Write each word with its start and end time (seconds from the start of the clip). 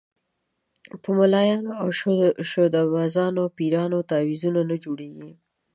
په 1.01 1.09
ملایانو 1.19 1.71
او 1.81 1.87
شعبده 2.49 2.81
بازو 2.93 3.43
پیرانو 3.57 3.99
تعویضونه 4.09 4.73
جوړېږي. 4.83 5.31